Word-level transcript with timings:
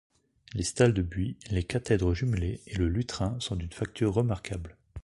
Les 0.55 0.63
stalles 0.63 0.95
de 0.95 1.03
buis, 1.03 1.37
les 1.51 1.61
cathèdres 1.61 2.15
jumelées 2.15 2.59
et 2.65 2.75
le 2.75 2.87
lutrin 2.89 3.39
sont 3.39 3.55
d'une 3.55 3.69
facture 3.71 4.15
remarquable. 4.15 4.75